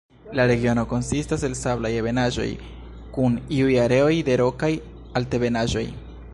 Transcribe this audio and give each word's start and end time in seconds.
La 0.37 0.45
regiono 0.51 0.83
konsistas 0.93 1.43
el 1.49 1.57
sablaj 1.59 1.91
ebenaĵoj 1.99 2.47
kun 3.19 3.37
iuj 3.61 3.77
areoj 3.85 4.11
de 4.31 4.41
rokaj 4.45 4.71
altebenaĵoj. 5.21 5.89